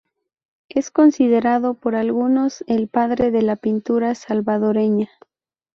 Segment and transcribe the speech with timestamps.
[0.67, 5.11] Es considerado por algunos, el padre de la pintura salvadoreña.